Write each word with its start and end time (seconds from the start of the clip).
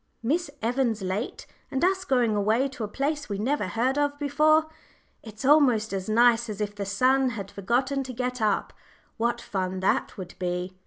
"Miss 0.23 0.49
Evans 0.63 1.03
late 1.03 1.45
and 1.69 1.85
us 1.85 2.05
going 2.05 2.35
away 2.35 2.67
to 2.69 2.83
a 2.83 2.87
place 2.87 3.29
we 3.29 3.37
never 3.37 3.67
heard 3.67 3.99
of 3.99 4.17
before! 4.17 4.65
It's 5.21 5.45
almost 5.45 5.93
as 5.93 6.09
nice 6.09 6.49
as 6.49 6.59
if 6.59 6.73
the 6.73 6.87
sun 6.87 7.29
had 7.29 7.51
forgotten 7.51 8.01
to 8.05 8.11
get 8.13 8.41
up 8.41 8.73
what 9.17 9.39
fun 9.39 9.79
that 9.81 10.17
would 10.17 10.33
be!" 10.39 10.75